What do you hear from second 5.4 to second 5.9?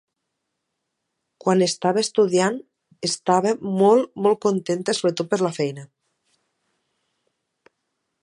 la feina;